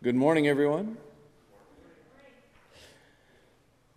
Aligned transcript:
Good 0.00 0.14
morning, 0.14 0.46
everyone. 0.46 0.96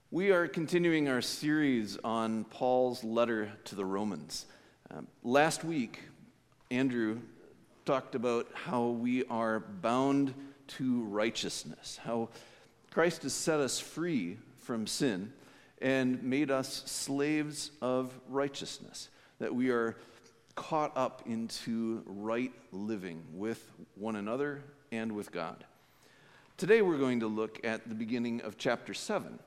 We 0.09 0.31
are 0.31 0.47
continuing 0.47 1.07
our 1.07 1.21
series 1.21 1.95
on 2.03 2.45
Paul's 2.45 3.03
letter 3.03 3.51
to 3.65 3.75
the 3.75 3.85
Romans. 3.85 4.47
Um, 4.89 5.07
last 5.21 5.63
week, 5.63 5.99
Andrew 6.71 7.19
talked 7.85 8.15
about 8.15 8.47
how 8.55 8.87
we 8.87 9.25
are 9.25 9.59
bound 9.59 10.33
to 10.69 11.03
righteousness, 11.03 11.99
how 12.03 12.29
Christ 12.89 13.21
has 13.21 13.33
set 13.33 13.59
us 13.59 13.79
free 13.79 14.39
from 14.57 14.87
sin 14.87 15.31
and 15.83 16.23
made 16.23 16.49
us 16.49 16.81
slaves 16.87 17.69
of 17.79 18.11
righteousness, 18.27 19.09
that 19.37 19.53
we 19.53 19.69
are 19.69 19.95
caught 20.55 20.97
up 20.97 21.21
into 21.27 22.01
right 22.07 22.53
living 22.71 23.21
with 23.35 23.71
one 23.93 24.15
another 24.15 24.63
and 24.91 25.11
with 25.11 25.31
God. 25.31 25.63
Today 26.61 26.83
we're 26.83 26.99
going 26.99 27.21
to 27.21 27.27
look 27.27 27.59
at 27.63 27.89
the 27.89 27.95
beginning 27.95 28.41
of 28.41 28.55
chapter 28.55 28.93
7, 28.93 29.39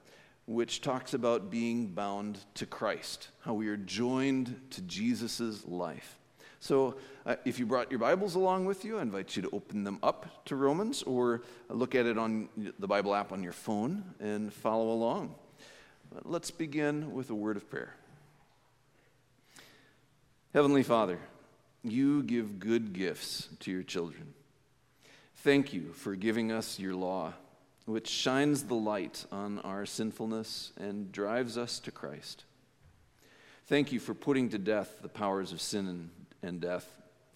which 0.46 0.80
talks 0.80 1.14
about 1.14 1.48
being 1.48 1.86
bound 1.86 2.40
to 2.54 2.66
Christ, 2.66 3.28
how 3.42 3.54
we 3.54 3.68
are 3.68 3.76
joined 3.76 4.60
to 4.70 4.80
Jesus' 4.80 5.64
life. 5.64 6.18
So, 6.58 6.96
uh, 7.24 7.36
if 7.44 7.60
you 7.60 7.66
brought 7.66 7.88
your 7.88 8.00
Bibles 8.00 8.34
along 8.34 8.64
with 8.64 8.84
you, 8.84 8.98
I 8.98 9.02
invite 9.02 9.36
you 9.36 9.42
to 9.42 9.50
open 9.52 9.84
them 9.84 10.00
up 10.02 10.44
to 10.46 10.56
Romans 10.56 11.04
or 11.04 11.42
look 11.68 11.94
at 11.94 12.04
it 12.06 12.18
on 12.18 12.48
the 12.80 12.88
Bible 12.88 13.14
app 13.14 13.30
on 13.30 13.44
your 13.44 13.52
phone 13.52 14.02
and 14.18 14.52
follow 14.52 14.90
along. 14.90 15.36
Let's 16.24 16.50
begin 16.50 17.14
with 17.14 17.30
a 17.30 17.34
word 17.36 17.56
of 17.56 17.70
prayer. 17.70 17.94
Heavenly 20.52 20.82
Father, 20.82 21.20
you 21.84 22.24
give 22.24 22.58
good 22.58 22.92
gifts 22.92 23.50
to 23.60 23.70
your 23.70 23.84
children. 23.84 24.34
Thank 25.44 25.74
you 25.74 25.92
for 25.92 26.16
giving 26.16 26.50
us 26.50 26.78
your 26.78 26.94
law, 26.94 27.34
which 27.84 28.08
shines 28.08 28.62
the 28.62 28.74
light 28.74 29.26
on 29.30 29.58
our 29.58 29.84
sinfulness 29.84 30.72
and 30.80 31.12
drives 31.12 31.58
us 31.58 31.78
to 31.80 31.90
Christ. 31.90 32.44
Thank 33.66 33.92
you 33.92 34.00
for 34.00 34.14
putting 34.14 34.48
to 34.48 34.58
death 34.58 35.02
the 35.02 35.08
powers 35.10 35.52
of 35.52 35.60
sin 35.60 36.08
and, 36.42 36.62
death 36.62 36.88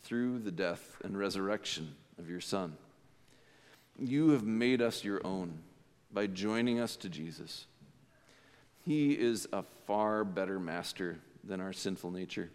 through 0.04 0.38
the 0.38 0.50
death 0.50 0.96
and 1.04 1.18
resurrection 1.18 1.96
of 2.18 2.30
your 2.30 2.40
Son. 2.40 2.78
You 3.98 4.30
have 4.30 4.42
made 4.42 4.80
us 4.80 5.04
your 5.04 5.20
own 5.22 5.58
by 6.10 6.28
joining 6.28 6.80
us 6.80 6.96
to 6.96 7.10
Jesus. 7.10 7.66
He 8.86 9.12
is 9.12 9.46
a 9.52 9.64
far 9.86 10.24
better 10.24 10.58
master 10.58 11.18
than 11.44 11.60
our 11.60 11.74
sinful 11.74 12.12
nature. 12.12 12.48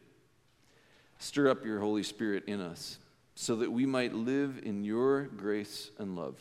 Stir 1.20 1.48
up 1.48 1.64
your 1.64 1.80
Holy 1.80 2.02
Spirit 2.02 2.46
in 2.48 2.60
us 2.60 2.98
so 3.36 3.56
that 3.58 3.72
we 3.72 3.86
might 3.86 4.14
live 4.14 4.60
in 4.64 4.84
your 4.84 5.24
grace 5.24 5.92
and 5.98 6.16
love 6.16 6.36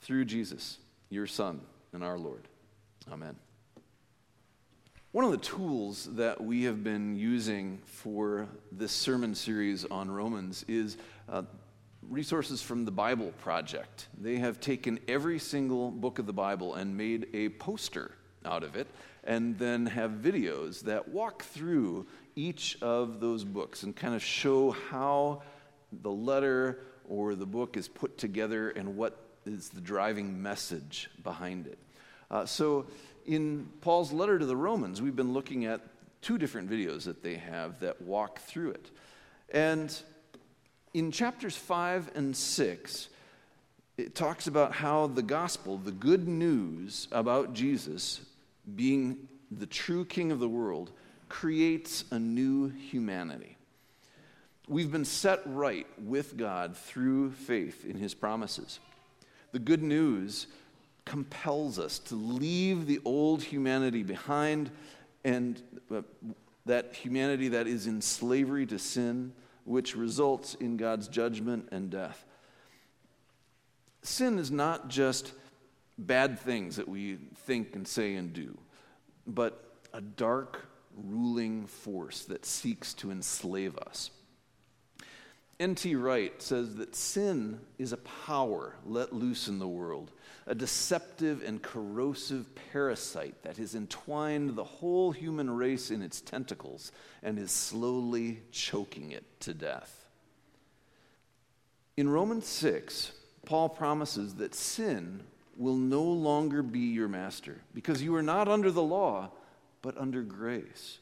through 0.00 0.24
Jesus, 0.24 0.78
your 1.10 1.26
Son 1.26 1.60
and 1.92 2.04
our 2.04 2.18
Lord. 2.18 2.48
Amen. 3.10 3.36
One 5.12 5.24
of 5.24 5.30
the 5.30 5.36
tools 5.36 6.08
that 6.12 6.42
we 6.42 6.62
have 6.64 6.82
been 6.82 7.16
using 7.16 7.80
for 7.84 8.48
this 8.70 8.92
sermon 8.92 9.34
series 9.34 9.84
on 9.84 10.10
Romans 10.10 10.64
is 10.68 10.96
uh, 11.28 11.42
resources 12.08 12.62
from 12.62 12.84
the 12.84 12.90
Bible 12.90 13.32
Project. 13.42 14.08
They 14.18 14.36
have 14.36 14.58
taken 14.58 14.98
every 15.08 15.38
single 15.38 15.90
book 15.90 16.18
of 16.18 16.26
the 16.26 16.32
Bible 16.32 16.76
and 16.76 16.96
made 16.96 17.26
a 17.34 17.50
poster 17.50 18.12
out 18.44 18.64
of 18.64 18.74
it, 18.74 18.86
and 19.24 19.58
then 19.58 19.86
have 19.86 20.12
videos 20.12 20.80
that 20.82 21.08
walk 21.08 21.42
through 21.44 22.06
each 22.34 22.78
of 22.80 23.20
those 23.20 23.44
books 23.44 23.82
and 23.82 23.94
kind 23.94 24.14
of 24.14 24.22
show 24.22 24.70
how 24.70 25.42
the 26.00 26.10
letter 26.10 26.80
or 27.08 27.34
the 27.34 27.46
book 27.46 27.76
is 27.76 27.88
put 27.88 28.16
together 28.18 28.70
and 28.70 28.96
what 28.96 29.18
is 29.44 29.68
the 29.70 29.80
driving 29.80 30.42
message 30.42 31.10
behind 31.22 31.66
it. 31.66 31.78
Uh, 32.30 32.46
so, 32.46 32.86
in 33.26 33.68
Paul's 33.80 34.12
letter 34.12 34.38
to 34.38 34.46
the 34.46 34.56
Romans, 34.56 35.00
we've 35.00 35.14
been 35.14 35.32
looking 35.32 35.64
at 35.64 35.80
two 36.22 36.38
different 36.38 36.70
videos 36.70 37.04
that 37.04 37.22
they 37.22 37.36
have 37.36 37.80
that 37.80 38.00
walk 38.02 38.40
through 38.40 38.70
it. 38.70 38.90
And 39.50 39.94
in 40.94 41.10
chapters 41.10 41.56
5 41.56 42.12
and 42.14 42.36
6, 42.36 43.08
it 43.98 44.14
talks 44.14 44.46
about 44.46 44.72
how 44.72 45.08
the 45.08 45.22
gospel, 45.22 45.76
the 45.76 45.92
good 45.92 46.26
news 46.26 47.08
about 47.12 47.52
Jesus 47.52 48.20
being 48.74 49.28
the 49.50 49.66
true 49.66 50.04
king 50.04 50.32
of 50.32 50.38
the 50.40 50.48
world, 50.48 50.92
creates 51.28 52.04
a 52.10 52.18
new 52.18 52.68
humanity. 52.68 53.51
We've 54.68 54.92
been 54.92 55.04
set 55.04 55.40
right 55.44 55.86
with 55.98 56.36
God 56.36 56.76
through 56.76 57.32
faith 57.32 57.84
in 57.84 57.96
his 57.96 58.14
promises. 58.14 58.78
The 59.50 59.58
good 59.58 59.82
news 59.82 60.46
compels 61.04 61.78
us 61.78 61.98
to 61.98 62.14
leave 62.14 62.86
the 62.86 63.00
old 63.04 63.42
humanity 63.42 64.02
behind 64.02 64.70
and 65.24 65.60
uh, 65.92 66.02
that 66.64 66.94
humanity 66.94 67.48
that 67.48 67.66
is 67.66 67.86
in 67.86 68.00
slavery 68.00 68.66
to 68.66 68.78
sin, 68.78 69.32
which 69.64 69.96
results 69.96 70.54
in 70.54 70.76
God's 70.76 71.08
judgment 71.08 71.68
and 71.72 71.90
death. 71.90 72.24
Sin 74.02 74.38
is 74.38 74.50
not 74.50 74.88
just 74.88 75.32
bad 75.98 76.38
things 76.38 76.76
that 76.76 76.88
we 76.88 77.16
think 77.46 77.74
and 77.74 77.86
say 77.86 78.14
and 78.14 78.32
do, 78.32 78.56
but 79.26 79.64
a 79.92 80.00
dark 80.00 80.66
ruling 80.96 81.66
force 81.66 82.24
that 82.24 82.44
seeks 82.44 82.94
to 82.94 83.10
enslave 83.10 83.76
us. 83.78 84.10
N.T. 85.60 85.94
Wright 85.94 86.40
says 86.42 86.76
that 86.76 86.96
sin 86.96 87.60
is 87.78 87.92
a 87.92 87.98
power 87.98 88.74
let 88.84 89.12
loose 89.12 89.48
in 89.48 89.58
the 89.58 89.68
world, 89.68 90.10
a 90.46 90.54
deceptive 90.54 91.42
and 91.42 91.62
corrosive 91.62 92.46
parasite 92.72 93.42
that 93.42 93.58
has 93.58 93.74
entwined 93.74 94.56
the 94.56 94.64
whole 94.64 95.12
human 95.12 95.50
race 95.50 95.90
in 95.90 96.02
its 96.02 96.20
tentacles 96.20 96.90
and 97.22 97.38
is 97.38 97.52
slowly 97.52 98.42
choking 98.50 99.12
it 99.12 99.24
to 99.40 99.54
death. 99.54 100.06
In 101.96 102.08
Romans 102.08 102.46
6, 102.46 103.12
Paul 103.44 103.68
promises 103.68 104.34
that 104.36 104.54
sin 104.54 105.22
will 105.56 105.76
no 105.76 106.02
longer 106.02 106.62
be 106.62 106.80
your 106.80 107.08
master 107.08 107.60
because 107.74 108.02
you 108.02 108.14
are 108.14 108.22
not 108.22 108.48
under 108.48 108.70
the 108.70 108.82
law, 108.82 109.30
but 109.82 109.98
under 109.98 110.22
grace. 110.22 110.98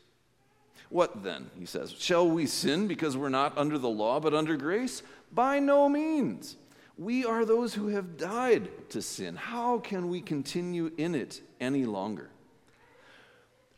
What 0.88 1.22
then, 1.22 1.50
he 1.58 1.66
says? 1.66 1.94
Shall 1.98 2.28
we 2.28 2.46
sin 2.46 2.88
because 2.88 3.16
we're 3.16 3.28
not 3.28 3.56
under 3.56 3.78
the 3.78 3.88
law 3.88 4.18
but 4.18 4.34
under 4.34 4.56
grace? 4.56 5.02
By 5.32 5.60
no 5.60 5.88
means. 5.88 6.56
We 6.98 7.24
are 7.24 7.44
those 7.44 7.74
who 7.74 7.88
have 7.88 8.16
died 8.16 8.68
to 8.90 9.00
sin. 9.00 9.36
How 9.36 9.78
can 9.78 10.08
we 10.08 10.20
continue 10.20 10.90
in 10.98 11.14
it 11.14 11.40
any 11.60 11.86
longer? 11.86 12.30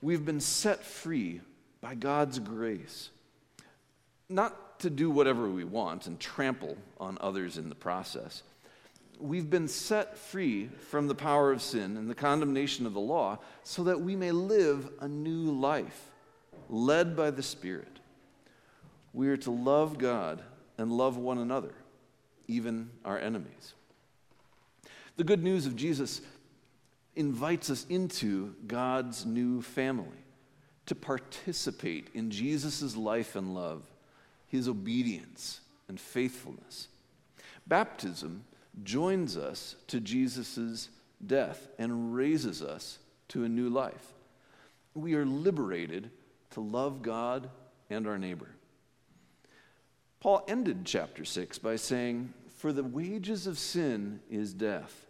We've 0.01 0.25
been 0.25 0.41
set 0.41 0.85
free 0.85 1.41
by 1.81 1.95
God's 1.95 2.39
grace, 2.39 3.11
not 4.29 4.81
to 4.81 4.91
do 4.91 5.11
whatever 5.11 5.49
we 5.49 5.63
want 5.63 6.09
and 6.09 6.19
trample 6.19 6.77
on 6.99 7.19
others 7.21 7.59
in 7.59 7.69
the 7.69 7.75
process. 7.75 8.43
We've 9.21 9.49
been 9.49 9.69
set 9.69 10.19
free 10.19 10.69
from 10.91 11.07
the 11.07 11.15
power 11.15 11.53
of 11.53 11.63
sin 11.63 11.97
and 11.97 12.11
the 12.11 12.17
condemnation 12.17 12.87
of 12.87 12.95
the 12.95 13.01
law 13.01 13.39
so 13.63 13.85
that 13.85 14.01
we 14.01 14.17
may 14.17 14.33
live 14.33 14.91
a 15.01 15.07
new 15.07 15.53
life 15.53 16.11
led 16.73 17.15
by 17.15 17.31
the 17.31 17.43
Spirit. 17.43 18.01
We 19.13 19.29
are 19.29 19.37
to 19.37 19.51
love 19.51 19.99
God 19.99 20.43
and 20.79 20.91
love 20.91 21.19
one 21.19 21.37
another, 21.37 21.75
even 22.49 22.91
our 23.05 23.19
enemies. 23.19 23.75
The 25.17 25.25
good 25.25 25.45
news 25.45 25.67
of 25.67 25.77
Jesus 25.77 26.23
invites 27.15 27.69
us 27.69 27.85
into 27.91 28.55
God's 28.67 29.27
new 29.27 29.61
family 29.61 30.07
to 30.87 30.95
participate 30.95 32.09
in 32.15 32.31
Jesus' 32.31 32.97
life 32.97 33.37
and 33.37 33.55
love, 33.55 33.85
his 34.47 34.67
obedience 34.67 35.61
and 35.89 36.01
faithfulness. 36.01 36.89
Baptism 37.67 38.45
joins 38.83 39.37
us 39.37 39.77
to 39.89 40.01
Jesus' 40.01 40.89
death 41.25 41.69
and 41.79 42.15
raises 42.15 42.63
us 42.63 42.99
to 43.29 43.45
a 43.45 43.49
new 43.49 43.69
life. 43.69 44.15
We 44.95 45.15
are 45.15 45.27
liberated 45.27 46.11
to 46.53 46.61
love 46.61 47.03
God 47.03 47.51
and 47.91 48.07
our 48.07 48.19
neighbor. 48.19 48.49
Paul 50.21 50.45
ended 50.47 50.83
chapter 50.85 51.25
6 51.25 51.59
by 51.59 51.77
saying, 51.77 52.33
For 52.59 52.73
the 52.73 52.85
wages 52.85 53.47
of 53.47 53.59
sin 53.59 54.21
is 54.31 54.53
death, 54.55 55.07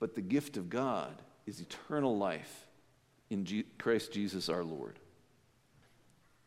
but 0.00 0.14
the 0.14 0.22
gift 0.22 0.56
of 0.56 0.70
God 0.70 1.20
is 1.46 1.60
eternal 1.60 2.16
life 2.16 2.66
in 3.30 3.44
G- 3.44 3.66
Christ 3.78 4.12
Jesus 4.12 4.48
our 4.48 4.64
Lord. 4.64 4.98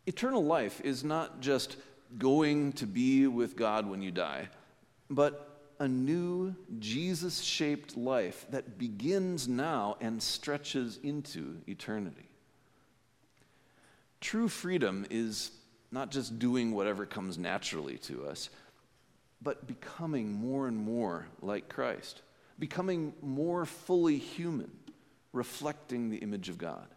Eternal 0.05 0.43
life 0.43 0.81
is 0.81 1.03
not 1.03 1.39
just 1.39 1.77
going 2.17 2.73
to 2.73 2.87
be 2.87 3.27
with 3.27 3.55
God 3.55 3.87
when 3.87 4.01
you 4.01 4.11
die, 4.11 4.47
but 5.09 5.73
a 5.79 5.87
new 5.87 6.55
Jesus 6.79 7.41
shaped 7.41 7.95
life 7.95 8.45
that 8.49 8.77
begins 8.77 9.47
now 9.47 9.97
and 10.01 10.21
stretches 10.23 10.97
into 11.03 11.57
eternity. 11.67 12.27
True 14.19 14.47
freedom 14.47 15.05
is 15.09 15.51
not 15.91 16.11
just 16.11 16.39
doing 16.39 16.73
whatever 16.73 17.05
comes 17.05 17.37
naturally 17.37 17.97
to 17.99 18.25
us, 18.25 18.49
but 19.41 19.67
becoming 19.67 20.31
more 20.31 20.67
and 20.67 20.77
more 20.77 21.27
like 21.41 21.69
Christ, 21.69 22.21
becoming 22.57 23.13
more 23.21 23.65
fully 23.65 24.17
human, 24.17 24.71
reflecting 25.31 26.09
the 26.09 26.17
image 26.17 26.49
of 26.49 26.57
God. 26.57 26.87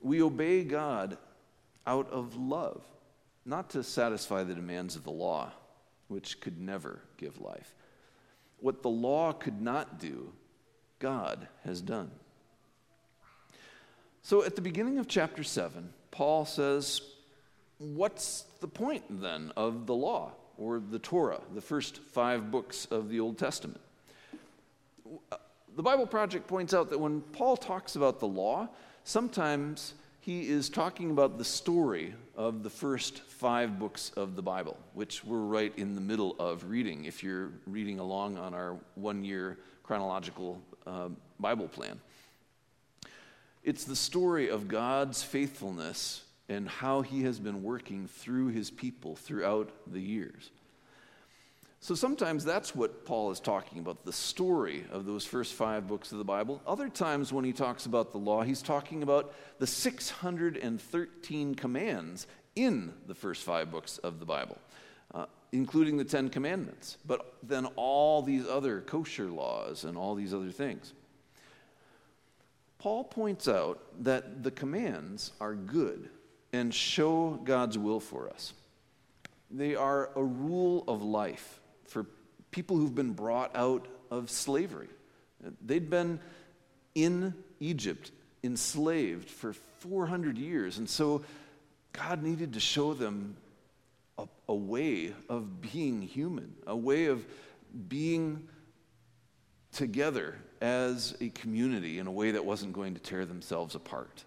We 0.00 0.22
obey 0.22 0.64
God 0.64 1.18
out 1.86 2.10
of 2.10 2.36
love, 2.36 2.82
not 3.44 3.70
to 3.70 3.84
satisfy 3.84 4.42
the 4.42 4.54
demands 4.54 4.96
of 4.96 5.04
the 5.04 5.10
law, 5.10 5.52
which 6.08 6.40
could 6.40 6.60
never 6.60 7.00
give 7.16 7.40
life. 7.40 7.74
What 8.58 8.82
the 8.82 8.88
law 8.88 9.32
could 9.32 9.60
not 9.60 9.98
do, 9.98 10.32
God 10.98 11.48
has 11.64 11.80
done. 11.80 12.10
So 14.22 14.44
at 14.44 14.54
the 14.54 14.62
beginning 14.62 14.98
of 14.98 15.08
chapter 15.08 15.42
7, 15.42 15.92
Paul 16.12 16.44
says, 16.44 17.00
What's 17.78 18.44
the 18.60 18.68
point 18.68 19.02
then 19.20 19.52
of 19.56 19.86
the 19.86 19.94
law 19.94 20.30
or 20.56 20.78
the 20.78 21.00
Torah, 21.00 21.40
the 21.52 21.60
first 21.60 21.98
five 22.12 22.52
books 22.52 22.86
of 22.86 23.08
the 23.08 23.18
Old 23.18 23.36
Testament? 23.36 23.80
The 25.74 25.82
Bible 25.82 26.06
Project 26.06 26.46
points 26.46 26.72
out 26.72 26.90
that 26.90 27.00
when 27.00 27.20
Paul 27.20 27.56
talks 27.56 27.96
about 27.96 28.20
the 28.20 28.28
law, 28.28 28.68
sometimes 29.02 29.94
he 30.20 30.48
is 30.48 30.68
talking 30.68 31.10
about 31.10 31.36
the 31.38 31.44
story 31.44 32.14
of 32.36 32.62
the 32.62 32.70
first 32.70 33.22
five 33.22 33.80
books 33.80 34.12
of 34.16 34.36
the 34.36 34.42
Bible, 34.42 34.76
which 34.94 35.24
we're 35.24 35.38
right 35.38 35.72
in 35.76 35.96
the 35.96 36.00
middle 36.00 36.36
of 36.38 36.70
reading 36.70 37.06
if 37.06 37.24
you're 37.24 37.50
reading 37.66 37.98
along 37.98 38.38
on 38.38 38.54
our 38.54 38.76
one 38.94 39.24
year 39.24 39.58
chronological 39.82 40.62
uh, 40.86 41.08
Bible 41.40 41.66
plan. 41.66 41.98
It's 43.62 43.84
the 43.84 43.96
story 43.96 44.48
of 44.48 44.66
God's 44.68 45.22
faithfulness 45.22 46.24
and 46.48 46.68
how 46.68 47.02
he 47.02 47.22
has 47.22 47.38
been 47.38 47.62
working 47.62 48.08
through 48.08 48.48
his 48.48 48.70
people 48.70 49.14
throughout 49.16 49.70
the 49.86 50.00
years. 50.00 50.50
So 51.80 51.94
sometimes 51.96 52.44
that's 52.44 52.76
what 52.76 53.04
Paul 53.04 53.32
is 53.32 53.40
talking 53.40 53.80
about, 53.80 54.04
the 54.04 54.12
story 54.12 54.84
of 54.92 55.04
those 55.04 55.24
first 55.24 55.54
five 55.54 55.88
books 55.88 56.12
of 56.12 56.18
the 56.18 56.24
Bible. 56.24 56.62
Other 56.64 56.88
times 56.88 57.32
when 57.32 57.44
he 57.44 57.52
talks 57.52 57.86
about 57.86 58.12
the 58.12 58.18
law, 58.18 58.42
he's 58.42 58.62
talking 58.62 59.02
about 59.02 59.34
the 59.58 59.66
613 59.66 61.54
commands 61.56 62.28
in 62.54 62.92
the 63.08 63.14
first 63.16 63.42
five 63.42 63.72
books 63.72 63.98
of 63.98 64.20
the 64.20 64.26
Bible, 64.26 64.58
uh, 65.12 65.26
including 65.50 65.96
the 65.96 66.04
Ten 66.04 66.28
Commandments, 66.28 66.98
but 67.04 67.34
then 67.42 67.66
all 67.74 68.22
these 68.22 68.46
other 68.46 68.82
kosher 68.82 69.28
laws 69.28 69.82
and 69.82 69.98
all 69.98 70.14
these 70.14 70.32
other 70.32 70.52
things. 70.52 70.92
Paul 72.82 73.04
points 73.04 73.46
out 73.46 73.80
that 74.00 74.42
the 74.42 74.50
commands 74.50 75.30
are 75.40 75.54
good 75.54 76.10
and 76.52 76.74
show 76.74 77.38
God's 77.44 77.78
will 77.78 78.00
for 78.00 78.28
us. 78.28 78.54
They 79.52 79.76
are 79.76 80.10
a 80.16 80.24
rule 80.24 80.82
of 80.88 81.00
life 81.00 81.60
for 81.86 82.06
people 82.50 82.76
who've 82.76 82.94
been 82.94 83.12
brought 83.12 83.54
out 83.54 83.86
of 84.10 84.30
slavery. 84.30 84.88
They'd 85.64 85.90
been 85.90 86.18
in 86.96 87.34
Egypt, 87.60 88.10
enslaved 88.42 89.30
for 89.30 89.52
400 89.52 90.36
years, 90.36 90.78
and 90.78 90.90
so 90.90 91.22
God 91.92 92.20
needed 92.24 92.54
to 92.54 92.60
show 92.60 92.94
them 92.94 93.36
a, 94.18 94.26
a 94.48 94.54
way 94.56 95.14
of 95.28 95.60
being 95.60 96.02
human, 96.02 96.52
a 96.66 96.76
way 96.76 97.06
of 97.06 97.24
being 97.88 98.48
together 99.72 100.36
as 100.60 101.16
a 101.20 101.30
community 101.30 101.98
in 101.98 102.06
a 102.06 102.12
way 102.12 102.30
that 102.30 102.44
wasn't 102.44 102.72
going 102.72 102.94
to 102.94 103.00
tear 103.00 103.24
themselves 103.24 103.74
apart. 103.74 104.24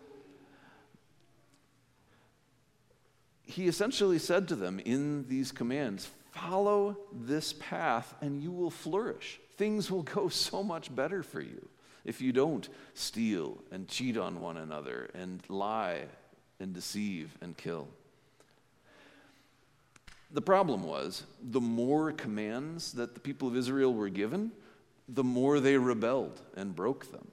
He 3.44 3.68
essentially 3.68 4.19
said 4.19 4.47
to 4.50 4.56
them 4.56 4.80
in 4.80 5.27
these 5.27 5.51
commands 5.51 6.09
follow 6.31 6.97
this 7.13 7.53
path 7.53 8.13
and 8.21 8.44
you 8.44 8.51
will 8.51 8.71
flourish. 8.71 9.39
Things 9.56 9.89
will 9.89 10.03
go 10.03 10.27
so 10.30 10.63
much 10.63 10.94
better 10.94 11.24
for 11.24 11.42
you 11.42 11.68
if 12.03 12.21
you 12.21 12.31
don't 12.31 12.69
steal 12.94 13.57
and 13.71 13.88
cheat 13.88 14.18
on 14.18 14.42
one 14.42 14.57
another 14.57 15.09
and 15.13 15.42
lie 15.50 16.03
and 16.59 16.74
deceive 16.74 17.36
and 17.42 17.57
kill. 17.57 17.88
The 20.31 20.42
problem 20.42 20.83
was 20.83 21.24
the 21.42 21.62
more 21.62 22.12
commands 22.12 22.94
that 22.94 23.13
the 23.13 23.19
people 23.19 23.47
of 23.47 23.56
Israel 23.56 23.94
were 23.94 24.09
given, 24.09 24.51
the 25.07 25.24
more 25.24 25.60
they 25.60 25.78
rebelled 25.78 26.42
and 26.56 26.75
broke 26.75 27.12
them. 27.12 27.28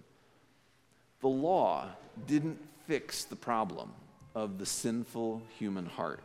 The 1.21 1.29
law 1.29 1.89
didn't 2.27 2.59
fix 2.87 3.25
the 3.25 3.37
problem 3.37 3.93
of 4.35 4.59
the 4.59 4.67
sinful 4.67 5.43
human 5.59 5.87
heart. 5.87 6.21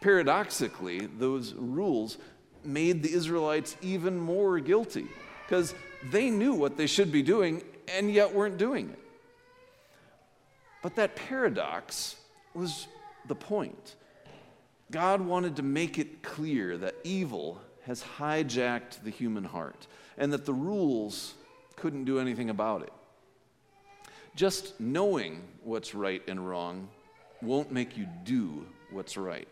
Paradoxically, 0.00 1.06
those 1.06 1.54
rules 1.54 2.18
made 2.64 3.02
the 3.02 3.12
Israelites 3.12 3.76
even 3.82 4.18
more 4.18 4.60
guilty 4.60 5.06
because 5.44 5.74
they 6.10 6.30
knew 6.30 6.54
what 6.54 6.76
they 6.76 6.86
should 6.86 7.10
be 7.10 7.22
doing 7.22 7.62
and 7.88 8.12
yet 8.12 8.32
weren't 8.34 8.58
doing 8.58 8.90
it. 8.90 8.98
But 10.82 10.94
that 10.96 11.16
paradox 11.16 12.16
was 12.54 12.86
the 13.26 13.34
point. 13.34 13.96
God 14.90 15.20
wanted 15.20 15.56
to 15.56 15.62
make 15.62 15.98
it 15.98 16.22
clear 16.22 16.76
that 16.78 16.94
evil 17.04 17.60
has 17.84 18.02
hijacked 18.18 19.02
the 19.02 19.10
human 19.10 19.44
heart 19.44 19.86
and 20.18 20.32
that 20.32 20.44
the 20.44 20.52
rules 20.52 21.34
couldn't 21.76 22.04
do 22.04 22.18
anything 22.18 22.50
about 22.50 22.82
it. 22.82 22.92
Just 24.36 24.78
knowing 24.78 25.42
what's 25.64 25.94
right 25.94 26.22
and 26.28 26.46
wrong 26.46 26.88
won't 27.40 27.72
make 27.72 27.96
you 27.96 28.06
do 28.24 28.66
what's 28.90 29.16
right. 29.16 29.48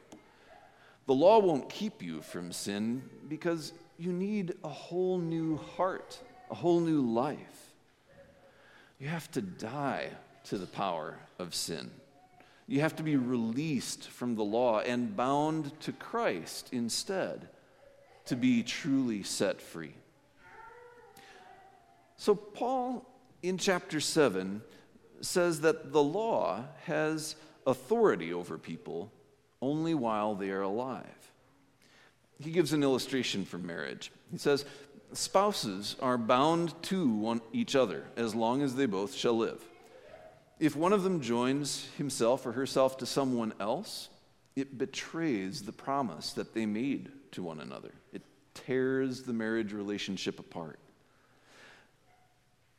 The 1.06 1.14
law 1.14 1.38
won't 1.38 1.68
keep 1.68 2.02
you 2.02 2.20
from 2.20 2.52
sin 2.52 3.02
because 3.28 3.72
you 3.96 4.12
need 4.12 4.54
a 4.64 4.68
whole 4.68 5.18
new 5.18 5.56
heart, 5.56 6.18
a 6.50 6.54
whole 6.54 6.80
new 6.80 7.00
life. 7.00 7.72
You 8.98 9.08
have 9.08 9.30
to 9.32 9.42
die 9.42 10.10
to 10.44 10.58
the 10.58 10.66
power 10.66 11.18
of 11.38 11.54
sin. 11.54 11.90
You 12.66 12.80
have 12.80 12.96
to 12.96 13.04
be 13.04 13.16
released 13.16 14.08
from 14.08 14.34
the 14.34 14.44
law 14.44 14.80
and 14.80 15.16
bound 15.16 15.78
to 15.82 15.92
Christ 15.92 16.70
instead 16.72 17.48
to 18.26 18.34
be 18.34 18.64
truly 18.64 19.22
set 19.22 19.60
free. 19.60 19.94
So, 22.16 22.34
Paul 22.34 23.04
in 23.42 23.58
chapter 23.58 24.00
7 24.00 24.62
says 25.20 25.60
that 25.60 25.92
the 25.92 26.02
law 26.02 26.64
has 26.84 27.36
authority 27.66 28.32
over 28.32 28.58
people 28.58 29.12
only 29.60 29.94
while 29.94 30.34
they 30.34 30.50
are 30.50 30.62
alive. 30.62 31.04
He 32.38 32.50
gives 32.50 32.72
an 32.72 32.82
illustration 32.82 33.44
for 33.44 33.58
marriage. 33.58 34.12
He 34.30 34.38
says, 34.38 34.64
Spouses 35.12 35.96
are 36.00 36.18
bound 36.18 36.74
to 36.84 37.08
one, 37.08 37.40
each 37.52 37.76
other 37.76 38.04
as 38.16 38.34
long 38.34 38.62
as 38.62 38.74
they 38.74 38.86
both 38.86 39.14
shall 39.14 39.36
live. 39.36 39.62
If 40.58 40.74
one 40.74 40.92
of 40.92 41.02
them 41.02 41.20
joins 41.20 41.88
himself 41.96 42.44
or 42.44 42.52
herself 42.52 42.98
to 42.98 43.06
someone 43.06 43.52
else, 43.60 44.08
it 44.56 44.78
betrays 44.78 45.62
the 45.62 45.72
promise 45.72 46.32
that 46.32 46.54
they 46.54 46.66
made 46.66 47.10
to 47.32 47.42
one 47.42 47.60
another. 47.60 47.92
It 48.12 48.22
tears 48.54 49.22
the 49.22 49.32
marriage 49.32 49.72
relationship 49.72 50.38
apart. 50.38 50.78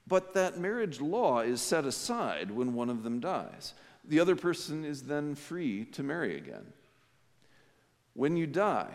But 0.08 0.34
that 0.36 0.60
marriage 0.60 1.02
law 1.02 1.42
is 1.42 1.62
set 1.62 1.86
aside 1.86 2.52
when 2.52 2.74
one 2.74 2.90
of 2.90 3.04
them 3.04 3.20
dies. 3.20 3.74
The 4.06 4.20
other 4.20 4.36
person 4.36 4.86
is 4.86 5.04
then 5.04 5.36
free 5.36 5.86
to 5.86 6.04
marry 6.04 6.38
again. 6.38 6.66
When 8.14 8.38
you 8.38 8.48
die, 8.48 8.94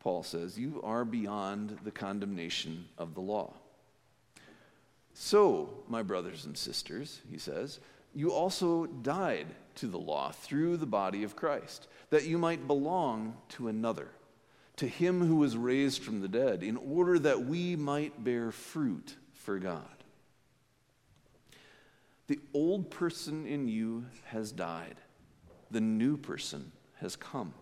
Paul 0.00 0.22
says, 0.22 0.58
you 0.58 0.80
are 0.84 1.04
beyond 1.04 1.78
the 1.84 1.90
condemnation 1.90 2.86
of 2.98 3.14
the 3.14 3.20
law. 3.20 3.54
So, 5.14 5.82
my 5.88 6.02
brothers 6.02 6.44
and 6.44 6.56
sisters, 6.56 7.20
he 7.30 7.38
says, 7.38 7.80
you 8.14 8.32
also 8.32 8.86
died 8.86 9.46
to 9.76 9.86
the 9.86 9.98
law 9.98 10.32
through 10.32 10.76
the 10.76 10.86
body 10.86 11.22
of 11.22 11.36
Christ, 11.36 11.88
that 12.10 12.24
you 12.24 12.36
might 12.36 12.66
belong 12.66 13.36
to 13.50 13.68
another, 13.68 14.08
to 14.76 14.86
him 14.86 15.26
who 15.26 15.36
was 15.36 15.56
raised 15.56 16.02
from 16.02 16.20
the 16.20 16.28
dead, 16.28 16.62
in 16.62 16.76
order 16.76 17.18
that 17.18 17.44
we 17.44 17.74
might 17.76 18.22
bear 18.22 18.50
fruit 18.50 19.16
for 19.32 19.58
God. 19.58 20.01
The 22.32 22.40
old 22.54 22.90
person 22.90 23.44
in 23.46 23.68
you 23.68 24.06
has 24.24 24.52
died, 24.52 24.96
the 25.70 25.82
new 25.82 26.16
person 26.16 26.72
has 26.94 27.14
come. 27.14 27.52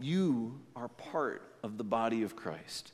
You 0.00 0.58
are 0.74 0.88
part 0.88 1.42
of 1.62 1.76
the 1.76 1.84
body 1.84 2.22
of 2.22 2.34
Christ. 2.34 2.92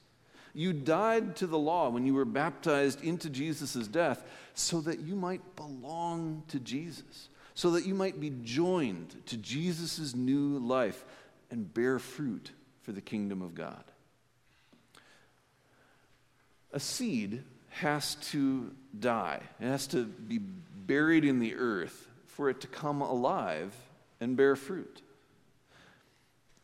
You 0.55 0.73
died 0.73 1.37
to 1.37 1.47
the 1.47 1.57
law 1.57 1.89
when 1.89 2.05
you 2.05 2.15
were 2.15 2.25
baptized 2.25 3.05
into 3.05 3.31
Jesus' 3.31 3.87
death 3.87 4.25
so 4.55 4.81
that 4.81 4.99
you 4.99 5.15
might 5.15 5.55
belong 5.55 6.43
to 6.49 6.59
Jesus, 6.59 7.29
so 7.55 7.71
that 7.71 7.87
you 7.87 7.95
might 7.95 8.19
be 8.19 8.33
joined 8.43 9.15
to 9.27 9.37
Jesus' 9.37 10.17
new 10.17 10.59
life 10.59 11.05
and 11.49 11.73
bear 11.73 12.01
fruit 12.01 12.51
for 12.83 12.91
the 12.91 13.01
kingdom 13.01 13.41
of 13.41 13.55
God. 13.55 13.85
A 16.73 16.81
seed 16.81 17.45
has 17.69 18.17
to 18.33 18.73
die, 18.99 19.43
it 19.61 19.67
has 19.67 19.87
to 19.89 20.07
be 20.07 20.41
buried 20.87 21.25
in 21.25 21.39
the 21.39 21.55
earth 21.55 22.09
for 22.27 22.51
it 22.51 22.61
to 22.61 22.67
come 22.67 23.01
alive 23.01 23.75
and 24.21 24.37
bear 24.37 24.57
fruit. 24.57 25.03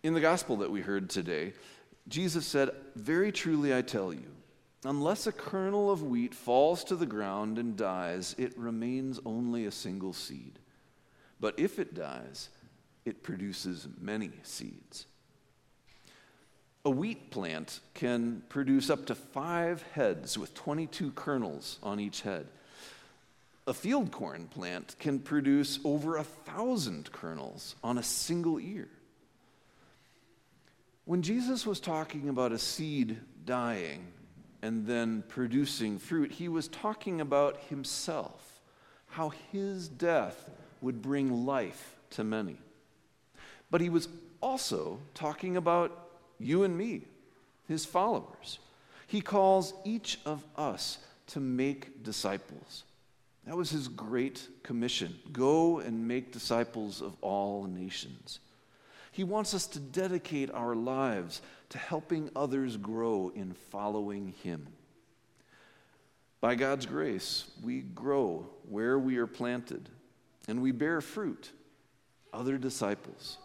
In 0.03 0.15
the 0.15 0.21
gospel 0.21 0.57
that 0.59 0.71
we 0.71 0.81
heard 0.81 1.11
today, 1.11 1.53
Jesus 2.09 2.47
said, 2.47 2.71
Very 2.97 3.31
truly 3.31 3.75
I 3.75 3.83
tell 3.83 4.13
you, 4.13 4.31
unless 4.85 5.27
a 5.27 5.33
kernel 5.33 5.91
of 5.91 6.03
wheat 6.03 6.35
falls 6.35 6.85
to 6.85 6.97
the 6.97 7.07
ground 7.07 7.59
and 7.59 7.77
dies, 7.77 8.35
it 8.39 8.57
remains 8.59 9.21
only 9.25 9.67
a 9.67 9.71
single 9.71 10.13
seed. 10.13 10.59
But 11.39 11.59
if 11.59 11.79
it 11.79 11.95
dies, 11.95 12.49
it 13.05 13.23
produces 13.23 13.89
many 14.01 14.31
seeds. 14.43 15.07
A 16.85 16.91
wheat 16.91 17.31
plant 17.31 17.81
can 17.93 18.43
produce 18.49 18.89
up 18.89 19.05
to 19.07 19.15
five 19.15 19.83
heads 19.93 20.39
with 20.39 20.55
22 20.55 21.13
kernels 21.13 21.79
on 21.83 22.01
each 22.01 22.23
head. 22.23 22.47
A 23.71 23.73
field 23.73 24.11
corn 24.11 24.49
plant 24.49 24.97
can 24.99 25.21
produce 25.21 25.79
over 25.85 26.17
a 26.17 26.25
thousand 26.25 27.13
kernels 27.13 27.77
on 27.85 27.99
a 27.99 28.03
single 28.03 28.59
ear. 28.59 28.89
When 31.05 31.23
Jesus 31.23 31.65
was 31.65 31.79
talking 31.79 32.29
about 32.29 32.51
a 32.51 32.59
seed 32.59 33.19
dying 33.45 34.09
and 34.61 34.89
then 34.89 35.23
producing 35.29 36.01
fruit, 36.01 36.33
he 36.33 36.49
was 36.49 36.67
talking 36.67 37.21
about 37.21 37.61
himself, 37.69 38.61
how 39.07 39.29
his 39.53 39.89
death 39.89 40.51
would 40.81 41.01
bring 41.01 41.47
life 41.47 41.95
to 42.11 42.25
many. 42.25 42.57
But 43.71 43.81
he 43.81 43.89
was 43.89 44.09
also 44.41 44.99
talking 45.15 45.57
about 45.57 46.11
you 46.41 46.65
and 46.65 46.77
me, 46.77 47.03
his 47.69 47.85
followers. 47.85 48.59
He 49.07 49.21
calls 49.21 49.75
each 49.85 50.19
of 50.27 50.45
us 50.57 50.99
to 51.29 51.39
make 51.39 52.03
disciples. 52.03 52.83
That 53.47 53.57
was 53.57 53.71
his 53.71 53.89
great 53.89 54.47
commission 54.63 55.19
go 55.33 55.79
and 55.79 56.07
make 56.07 56.33
disciples 56.33 57.01
of 57.01 57.17
all 57.21 57.65
nations. 57.65 58.41
He 59.13 59.25
wants 59.25 59.55
us 59.55 59.67
to 59.69 59.81
dedicate 59.81 60.51
our 60.53 60.75
lives 60.75 61.43
to 61.71 61.79
helping 61.79 62.31
others 62.37 62.77
grow 62.77 63.33
in 63.35 63.55
following 63.71 64.35
Him. 64.43 64.67
By 66.41 66.55
God's 66.55 66.87
grace, 66.87 67.51
we 67.63 67.81
grow 67.81 68.47
where 68.69 68.99
we 68.99 69.19
are 69.19 69.27
planted 69.27 69.89
and 70.49 70.63
we 70.63 70.73
bear 70.73 71.01
fruit, 71.01 71.51
other 72.33 72.57
disciples. 72.57 73.39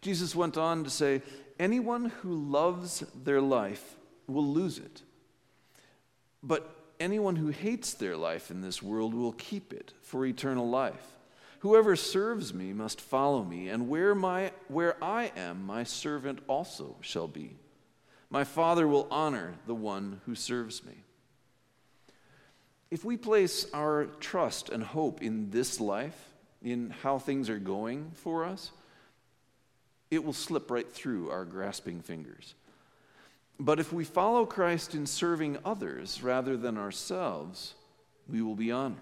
Jesus 0.00 0.36
went 0.36 0.58
on 0.58 0.84
to 0.84 0.90
say, 0.90 1.22
Anyone 1.58 2.06
who 2.06 2.34
loves 2.34 3.00
their 3.14 3.40
life 3.40 3.96
will 4.26 4.46
lose 4.46 4.78
it. 4.78 5.02
But 6.42 6.83
anyone 7.04 7.36
who 7.36 7.48
hates 7.48 7.92
their 7.92 8.16
life 8.16 8.50
in 8.50 8.62
this 8.62 8.82
world 8.82 9.12
will 9.12 9.32
keep 9.32 9.74
it 9.74 9.92
for 10.00 10.24
eternal 10.24 10.68
life. 10.68 11.04
Whoever 11.60 11.96
serves 11.96 12.54
me 12.54 12.72
must 12.72 13.00
follow 13.00 13.44
me, 13.44 13.68
and 13.68 13.88
where, 13.88 14.14
my, 14.14 14.52
where 14.68 14.96
I 15.04 15.30
am, 15.36 15.66
my 15.66 15.84
servant 15.84 16.40
also 16.48 16.96
shall 17.02 17.28
be. 17.28 17.56
My 18.30 18.44
Father 18.44 18.88
will 18.88 19.06
honor 19.10 19.54
the 19.66 19.74
one 19.74 20.22
who 20.24 20.34
serves 20.34 20.82
me. 20.84 20.94
If 22.90 23.04
we 23.04 23.16
place 23.16 23.66
our 23.74 24.06
trust 24.20 24.70
and 24.70 24.82
hope 24.82 25.22
in 25.22 25.50
this 25.50 25.80
life, 25.80 26.30
in 26.62 26.90
how 27.02 27.18
things 27.18 27.50
are 27.50 27.58
going 27.58 28.12
for 28.14 28.44
us, 28.44 28.72
it 30.10 30.24
will 30.24 30.32
slip 30.32 30.70
right 30.70 30.90
through 30.90 31.30
our 31.30 31.44
grasping 31.44 32.00
fingers. 32.00 32.54
But 33.58 33.78
if 33.78 33.92
we 33.92 34.04
follow 34.04 34.46
Christ 34.46 34.94
in 34.94 35.06
serving 35.06 35.58
others 35.64 36.22
rather 36.22 36.56
than 36.56 36.76
ourselves, 36.76 37.74
we 38.28 38.42
will 38.42 38.56
be 38.56 38.72
honored. 38.72 38.98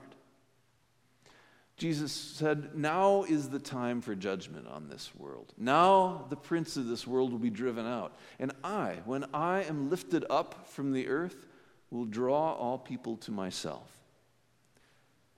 Jesus 1.78 2.12
said, 2.12 2.76
Now 2.76 3.24
is 3.24 3.48
the 3.48 3.58
time 3.58 4.00
for 4.00 4.14
judgment 4.14 4.68
on 4.68 4.88
this 4.88 5.10
world. 5.16 5.52
Now 5.56 6.26
the 6.28 6.36
prince 6.36 6.76
of 6.76 6.86
this 6.86 7.06
world 7.06 7.32
will 7.32 7.38
be 7.38 7.50
driven 7.50 7.86
out. 7.86 8.14
And 8.38 8.52
I, 8.62 8.98
when 9.04 9.24
I 9.32 9.64
am 9.64 9.90
lifted 9.90 10.24
up 10.28 10.68
from 10.68 10.92
the 10.92 11.08
earth, 11.08 11.46
will 11.90 12.04
draw 12.04 12.52
all 12.52 12.78
people 12.78 13.16
to 13.18 13.30
myself. 13.30 13.90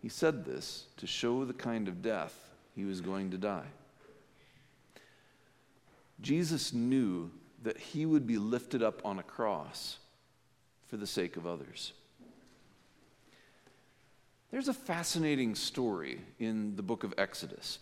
He 0.03 0.09
said 0.09 0.45
this 0.45 0.85
to 0.99 1.07
show 1.07 1.45
the 1.45 1.55
kind 1.55 1.89
of 1.89 2.03
death 2.03 2.51
he 2.75 2.85
was 2.85 3.01
going 3.01 3.31
to 3.31 3.39
die. 3.39 3.67
Jesus 6.21 6.73
knew 6.73 7.31
that 7.65 7.79
he 7.79 8.07
would 8.07 8.27
be 8.27 8.39
lifted 8.39 8.83
up 8.83 9.05
on 9.05 9.19
a 9.19 9.23
cross 9.23 9.99
for 10.87 10.97
the 10.97 11.07
sake 11.07 11.37
of 11.37 11.47
others. 11.47 11.93
There's 14.51 14.69
a 14.69 14.75
fascinating 14.75 15.57
story 15.57 16.21
in 16.39 16.77
the 16.77 16.83
book 16.83 17.03
of 17.03 17.13
Exodus. 17.19 17.81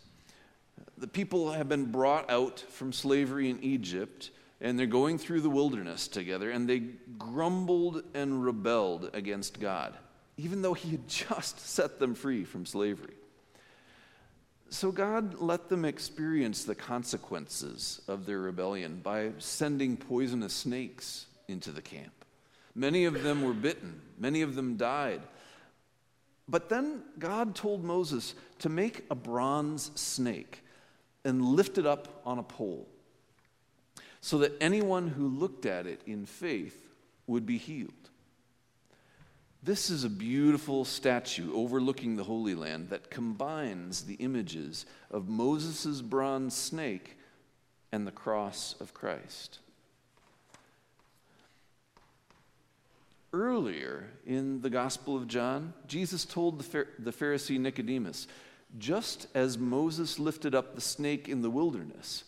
The 0.97 1.09
people 1.09 1.53
have 1.53 1.69
been 1.69 1.93
brought 1.93 2.31
out 2.31 2.61
from 2.61 2.93
slavery 2.93 3.51
in 3.51 3.63
Egypt, 3.63 4.31
and 4.61 4.79
they're 4.79 4.87
going 4.87 5.19
through 5.19 5.43
the 5.43 5.51
wilderness 5.51 6.09
together, 6.09 6.51
and 6.51 6.67
they 6.69 6.79
grumbled 7.19 8.05
and 8.15 8.43
rebelled 8.43 9.11
against 9.13 9.61
God, 9.61 9.95
even 10.39 10.63
though 10.63 10.75
He 10.75 10.93
had 10.93 11.09
just 11.29 11.61
set 11.61 11.99
them 11.99 12.15
free 12.15 12.45
from 12.45 12.65
slavery. 12.65 13.15
So 14.73 14.91
God 14.91 15.39
let 15.39 15.69
them 15.69 15.85
experience 15.85 16.65
the 16.65 16.75
consequences 16.75 18.01
of 18.09 18.25
their 18.25 18.39
rebellion 18.39 19.01
by 19.03 19.33
sending 19.37 19.99
poisonous 19.99 20.55
snakes 20.55 21.27
into 21.47 21.71
the 21.73 21.83
camp. 21.83 22.25
Many 22.75 23.05
of 23.05 23.23
them 23.23 23.43
were 23.43 23.53
bitten, 23.53 24.01
many 24.17 24.41
of 24.41 24.55
them 24.55 24.79
died. 24.79 25.21
But 26.49 26.71
then 26.71 27.03
God 27.19 27.55
told 27.55 27.85
Moses 27.85 28.35
to 28.61 28.71
make 28.71 29.05
a 29.11 29.15
bronze 29.15 29.91
snake 29.95 30.65
and 31.23 31.45
lift 31.45 31.77
it 31.77 31.85
up 31.85 32.23
on 32.25 32.39
a 32.39 32.43
pole 32.43 32.89
so 34.23 34.39
that 34.39 34.53
anyone 34.59 35.07
who 35.07 35.29
looked 35.29 35.67
at 35.67 35.87
it 35.87 36.01
in 36.07 36.25
faith 36.25 36.89
would 37.27 37.45
be 37.45 37.59
healed. 37.59 38.09
This 39.65 39.91
is 39.91 40.03
a 40.03 40.11
beautiful 40.11 40.85
statue 40.85 41.55
overlooking 41.55 42.17
the 42.17 42.25
Holy 42.25 42.57
Land 42.57 42.91
that 42.91 43.11
combines 43.11 44.03
the 44.03 44.15
images 44.15 44.87
of 45.09 45.29
Moses' 45.29 46.03
bronze 46.03 46.57
snake 46.57 47.17
and 47.93 48.05
the 48.05 48.11
cross 48.11 48.75
of 48.81 48.93
Christ. 48.93 49.61
Earlier 53.33 54.11
in 54.27 54.63
the 54.63 54.71
Gospel 54.71 55.17
of 55.17 55.29
John, 55.29 55.75
Jesus 55.87 56.25
told 56.25 56.59
the, 56.59 56.87
the 56.99 57.13
Pharisee 57.13 57.61
Nicodemus, 57.61 58.27
Just 58.81 59.29
as 59.33 59.59
Moses 59.59 60.19
lifted 60.19 60.57
up 60.57 60.75
the 60.75 60.81
snake 60.81 61.29
in 61.29 61.41
the 61.41 61.51
wilderness, 61.51 62.25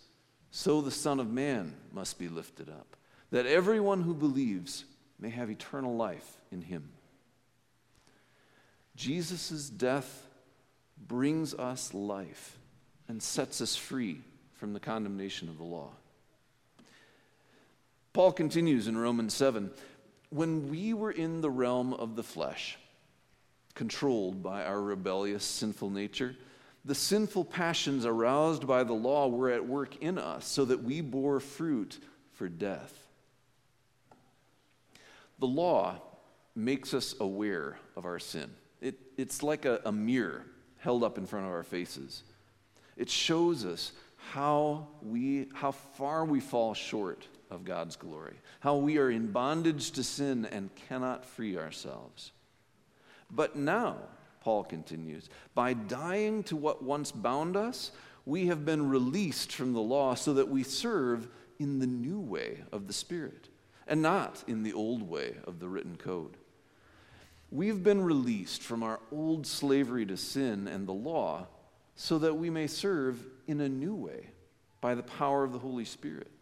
so 0.53 0.81
the 0.81 0.93
Son 0.93 1.19
of 1.19 1.33
Man 1.33 1.75
must 1.93 2.17
be 2.17 2.29
lifted 2.29 2.69
up, 2.69 2.97
that 3.33 3.45
everyone 3.45 4.03
who 4.03 4.15
believes 4.15 4.85
may 5.19 5.31
have 5.31 5.51
eternal 5.51 5.97
life 5.97 6.39
in 6.53 6.63
him. 6.63 6.94
Jesus' 8.97 9.69
death 9.69 10.27
brings 11.07 11.55
us 11.55 11.93
life 11.93 12.57
and 13.09 13.23
sets 13.23 13.61
us 13.61 13.77
free 13.77 14.21
from 14.55 14.73
the 14.73 14.81
condemnation 14.81 15.49
of 15.49 15.59
the 15.59 15.65
law. 15.65 15.91
Paul 18.13 18.33
continues 18.33 18.87
in 18.87 18.97
Romans 18.97 19.35
7 19.35 19.71
when 20.31 20.69
we 20.69 20.95
were 20.95 21.11
in 21.11 21.41
the 21.41 21.51
realm 21.51 21.93
of 21.93 22.17
the 22.17 22.23
flesh, 22.23 22.79
controlled 23.75 24.43
by 24.43 24.65
our 24.65 24.81
rebellious, 24.81 25.45
sinful 25.45 25.91
nature, 25.91 26.37
the 26.85 26.95
sinful 26.95 27.45
passions 27.45 28.05
aroused 28.05 28.67
by 28.67 28.85
the 28.85 28.93
law 28.93 29.29
were 29.29 29.51
at 29.51 29.67
work 29.67 29.97
in 30.03 30.19
us 30.19 30.47
so 30.47 30.65
that 30.65 30.83
we 30.83 31.01
bore 31.01 31.41
fruit 31.41 31.99
for 32.33 32.49
death. 32.49 33.07
The 35.39 35.47
law 35.47 36.01
makes 36.55 36.95
us 36.95 37.15
aware 37.21 37.79
of 37.97 38.05
our 38.05 38.19
sin. 38.19 38.51
It, 38.85 38.97
it's 39.17 39.43
like 39.43 39.65
a, 39.65 39.81
a 39.87 39.93
mirror 39.93 40.45
held 40.77 41.03
up 41.03 41.17
in 41.17 41.25
front 41.25 41.47
of 41.47 41.53
our 41.53 41.63
faces. 41.63 42.23
It 42.99 43.09
shows 43.09 43.65
us 43.65 43.93
how, 44.33 44.89
we, 45.03 45.49
how 45.55 45.73
far 45.73 46.27
we 46.27 46.39
fall 46.41 46.75
short 46.75 47.27
of 47.51 47.65
God's 47.65 47.97
glory, 47.97 48.37
how 48.61 48.77
we 48.77 48.99
are 48.99 49.11
in 49.11 49.33
bondage 49.33 49.93
to 49.93 50.05
sin 50.05 50.45
and 50.45 50.69
cannot 50.75 51.25
free 51.25 51.57
ourselves. 51.57 52.33
But 53.31 53.57
now, 53.57 53.97
Paul 54.41 54.65
continues, 54.65 55.31
by 55.55 55.73
dying 55.73 56.43
to 56.45 56.57
what 56.57 56.83
once 56.83 57.11
bound 57.11 57.57
us, 57.57 57.91
we 58.27 58.49
have 58.49 58.67
been 58.67 58.91
released 58.91 59.51
from 59.51 59.73
the 59.73 59.81
law 59.81 60.15
so 60.15 60.35
that 60.35 60.51
we 60.51 60.63
serve 60.63 61.27
in 61.59 61.79
the 61.79 61.87
new 61.87 62.21
way 62.21 62.65
of 62.71 62.87
the 62.87 62.93
Spirit 62.93 63.49
and 63.87 64.03
not 64.03 64.45
in 64.47 64.63
the 64.63 64.75
old 64.75 65.03
way 65.09 65.37
of 65.47 65.59
the 65.59 65.69
written 65.69 65.97
code. 65.97 66.37
We've 67.55 67.85
been 67.85 68.03
released 68.03 68.63
from 68.63 68.83
our 68.83 68.99
old 69.13 69.47
slavery 69.47 70.05
to 70.07 70.17
sin 70.17 70.67
and 70.67 70.89
the 70.89 70.93
law 70.93 71.47
so 71.95 72.19
that 72.19 72.35
we 72.35 72.51
may 72.51 72.67
serve 72.67 73.25
in 73.47 73.61
a 73.61 73.69
new 73.69 73.95
way 73.95 74.31
by 74.81 74.97
the 74.97 75.05
power 75.05 75.45
of 75.45 75.53
the 75.53 75.61
Holy 75.61 75.85
Spirit. 75.85 76.33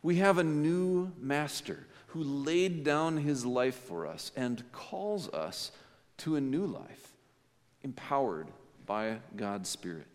We 0.00 0.16
have 0.18 0.38
a 0.38 0.44
new 0.44 1.10
master 1.18 1.88
who 2.06 2.22
laid 2.22 2.84
down 2.84 3.16
his 3.16 3.44
life 3.44 3.74
for 3.74 4.06
us 4.06 4.30
and 4.36 4.62
calls 4.70 5.28
us 5.30 5.72
to 6.18 6.36
a 6.36 6.40
new 6.40 6.66
life, 6.66 7.16
empowered 7.82 8.46
by 8.86 9.18
God's 9.34 9.70
Spirit. 9.70 10.06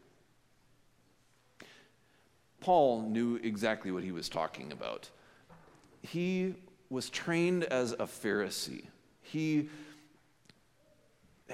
Paul 2.61 3.01
knew 3.01 3.35
exactly 3.43 3.91
what 3.91 4.05
he 4.05 4.13
was 4.13 4.29
talking 4.29 4.71
about. 4.71 5.09
He 6.01 6.55
was 6.89 7.09
trained 7.09 7.65
as 7.65 7.91
a 7.91 8.05
Pharisee. 8.05 8.85
He 9.21 9.67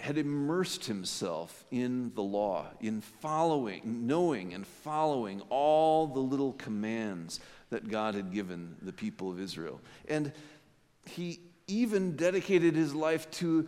had 0.04 0.18
immersed 0.18 0.84
himself 0.84 1.64
in 1.72 2.12
the 2.14 2.22
law, 2.22 2.66
in 2.82 3.00
following, 3.00 4.06
knowing 4.06 4.54
and 4.54 4.68
following 4.68 5.42
all 5.48 6.08
the 6.08 6.20
little 6.20 6.52
commands 6.52 7.40
that 7.70 7.88
God 7.88 8.14
had 8.14 8.34
given 8.34 8.76
the 8.82 8.92
people 8.92 9.32
of 9.32 9.40
Israel. 9.40 9.80
And 10.10 10.34
he 11.06 11.40
even 11.68 12.18
dedicated 12.18 12.76
his 12.76 12.94
life 12.94 13.32
to 13.32 13.66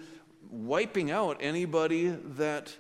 wiping 0.50 1.10
out 1.10 1.38
anybody 1.40 2.10
that 2.10 2.76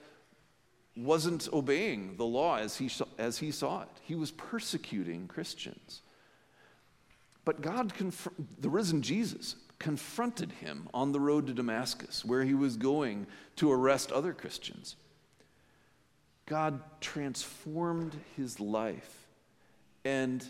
wasn't 0.97 1.47
obeying 1.53 2.17
the 2.17 2.25
law 2.25 2.57
as 2.57 2.75
he, 2.75 2.91
as 3.17 3.37
he 3.37 3.51
saw 3.51 3.83
it. 3.83 3.89
He 4.01 4.15
was 4.15 4.31
persecuting 4.31 5.29
Christians. 5.29 6.01
But 7.45 7.61
God, 7.61 7.93
conf- 7.93 8.27
the 8.59 8.69
risen 8.69 9.01
Jesus, 9.01 9.55
confronted 9.85 10.51
him 10.53 10.89
on 10.95 11.11
the 11.11 11.19
road 11.19 11.45
to 11.45 11.53
Damascus, 11.53 12.25
where 12.25 12.43
he 12.43 12.55
was 12.55 12.75
going 12.75 13.27
to 13.55 13.71
arrest 13.71 14.11
other 14.11 14.33
Christians. 14.33 14.95
God 16.47 16.81
transformed 17.01 18.19
his 18.35 18.59
life 18.59 19.27
and 20.03 20.43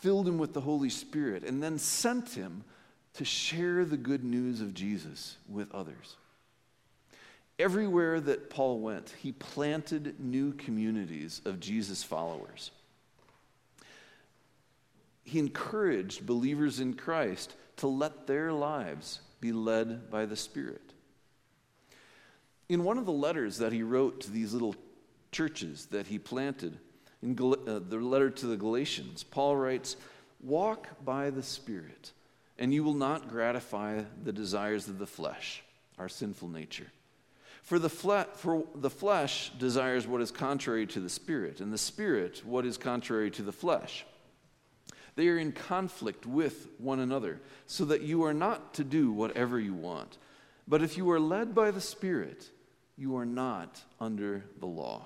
filled 0.00 0.26
him 0.26 0.38
with 0.38 0.54
the 0.54 0.62
Holy 0.62 0.88
Spirit, 0.88 1.44
and 1.44 1.62
then 1.62 1.78
sent 1.78 2.30
him 2.30 2.64
to 3.12 3.22
share 3.22 3.84
the 3.84 3.98
good 3.98 4.24
news 4.24 4.62
of 4.62 4.72
Jesus 4.72 5.36
with 5.46 5.70
others. 5.74 6.16
Everywhere 7.58 8.18
that 8.18 8.48
Paul 8.48 8.80
went, 8.80 9.14
he 9.20 9.32
planted 9.32 10.18
new 10.18 10.54
communities 10.54 11.42
of 11.44 11.60
Jesus 11.60 12.02
followers. 12.02 12.70
He 15.22 15.38
encouraged 15.38 16.24
believers 16.24 16.80
in 16.80 16.94
Christ 16.94 17.54
to 17.76 17.86
let 17.86 18.26
their 18.26 18.52
lives 18.52 19.20
be 19.40 19.52
led 19.52 20.10
by 20.10 20.26
the 20.26 20.36
Spirit. 20.36 20.92
In 22.68 22.84
one 22.84 22.98
of 22.98 23.06
the 23.06 23.12
letters 23.12 23.58
that 23.58 23.72
he 23.72 23.82
wrote 23.82 24.20
to 24.22 24.30
these 24.30 24.52
little 24.52 24.74
churches 25.32 25.86
that 25.86 26.06
he 26.06 26.18
planted, 26.18 26.78
in 27.22 27.34
Gal- 27.34 27.58
uh, 27.66 27.80
the 27.80 27.98
letter 27.98 28.30
to 28.30 28.46
the 28.46 28.56
Galatians, 28.56 29.22
Paul 29.22 29.56
writes, 29.56 29.96
Walk 30.40 30.88
by 31.04 31.30
the 31.30 31.42
Spirit, 31.42 32.12
and 32.58 32.72
you 32.72 32.84
will 32.84 32.94
not 32.94 33.28
gratify 33.28 34.02
the 34.22 34.32
desires 34.32 34.88
of 34.88 34.98
the 34.98 35.06
flesh, 35.06 35.62
our 35.98 36.08
sinful 36.08 36.48
nature. 36.48 36.86
For 37.62 37.78
the, 37.78 37.88
fle- 37.88 38.30
for 38.34 38.64
the 38.74 38.90
flesh 38.90 39.50
desires 39.58 40.06
what 40.06 40.20
is 40.20 40.30
contrary 40.30 40.86
to 40.88 41.00
the 41.00 41.08
spirit, 41.08 41.60
and 41.60 41.72
the 41.72 41.78
spirit 41.78 42.42
what 42.44 42.66
is 42.66 42.76
contrary 42.76 43.30
to 43.32 43.42
the 43.42 43.52
flesh. 43.52 44.04
They 45.16 45.28
are 45.28 45.38
in 45.38 45.52
conflict 45.52 46.26
with 46.26 46.68
one 46.78 47.00
another, 47.00 47.40
so 47.66 47.84
that 47.86 48.02
you 48.02 48.24
are 48.24 48.34
not 48.34 48.74
to 48.74 48.84
do 48.84 49.12
whatever 49.12 49.60
you 49.60 49.74
want. 49.74 50.18
But 50.66 50.82
if 50.82 50.96
you 50.96 51.10
are 51.10 51.20
led 51.20 51.54
by 51.54 51.70
the 51.70 51.80
Spirit, 51.80 52.48
you 52.96 53.16
are 53.16 53.26
not 53.26 53.82
under 54.00 54.44
the 54.58 54.66
law. 54.66 55.02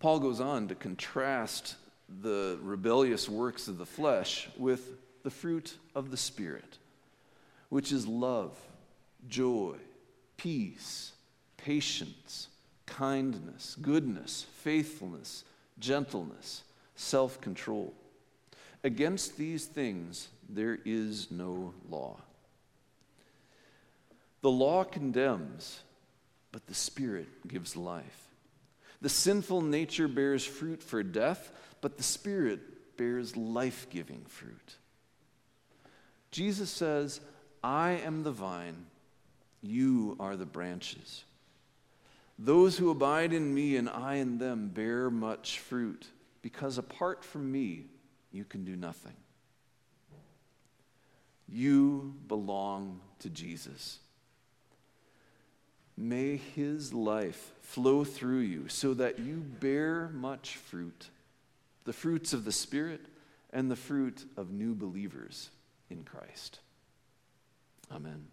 Paul 0.00 0.20
goes 0.20 0.40
on 0.40 0.68
to 0.68 0.74
contrast 0.74 1.76
the 2.20 2.58
rebellious 2.62 3.28
works 3.28 3.68
of 3.68 3.78
the 3.78 3.86
flesh 3.86 4.48
with 4.56 4.94
the 5.22 5.30
fruit 5.30 5.76
of 5.94 6.10
the 6.10 6.16
Spirit, 6.16 6.78
which 7.68 7.92
is 7.92 8.06
love, 8.06 8.58
joy, 9.28 9.76
peace, 10.36 11.12
patience, 11.56 12.48
kindness, 12.86 13.76
goodness, 13.80 14.46
faithfulness, 14.58 15.44
gentleness, 15.78 16.64
self 17.02 17.40
control. 17.40 17.92
Against 18.84 19.36
these 19.36 19.66
things 19.66 20.28
there 20.48 20.78
is 20.84 21.30
no 21.30 21.74
law. 21.88 22.16
The 24.40 24.50
law 24.50 24.84
condemns, 24.84 25.80
but 26.50 26.66
the 26.66 26.74
Spirit 26.74 27.46
gives 27.46 27.76
life. 27.76 28.28
The 29.00 29.08
sinful 29.08 29.62
nature 29.62 30.08
bears 30.08 30.44
fruit 30.44 30.82
for 30.82 31.02
death, 31.02 31.52
but 31.80 31.96
the 31.96 32.02
Spirit 32.02 32.96
bears 32.96 33.36
life 33.36 33.86
giving 33.90 34.24
fruit. 34.26 34.76
Jesus 36.30 36.70
says, 36.70 37.20
I 37.62 37.92
am 38.04 38.22
the 38.22 38.32
vine 38.32 38.86
you 39.62 40.16
are 40.18 40.36
the 40.36 40.46
branches. 40.46 41.24
Those 42.38 42.76
who 42.76 42.90
abide 42.90 43.32
in 43.32 43.54
me 43.54 43.76
and 43.76 43.88
I 43.88 44.16
in 44.16 44.38
them 44.38 44.68
bear 44.68 45.10
much 45.10 45.60
fruit, 45.60 46.06
because 46.42 46.76
apart 46.76 47.24
from 47.24 47.50
me, 47.50 47.86
you 48.32 48.44
can 48.44 48.64
do 48.64 48.76
nothing. 48.76 49.14
You 51.48 52.14
belong 52.28 53.00
to 53.20 53.30
Jesus. 53.30 53.98
May 55.96 56.36
his 56.36 56.92
life 56.92 57.52
flow 57.60 58.04
through 58.04 58.40
you 58.40 58.68
so 58.68 58.94
that 58.94 59.18
you 59.18 59.36
bear 59.36 60.10
much 60.14 60.56
fruit 60.56 61.08
the 61.84 61.92
fruits 61.92 62.32
of 62.32 62.44
the 62.44 62.52
Spirit 62.52 63.00
and 63.52 63.70
the 63.70 63.76
fruit 63.76 64.24
of 64.36 64.52
new 64.52 64.74
believers 64.74 65.50
in 65.90 66.04
Christ. 66.04 66.60
Amen. 67.90 68.31